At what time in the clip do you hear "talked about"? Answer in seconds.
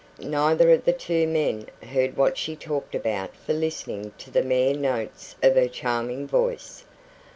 2.55-3.35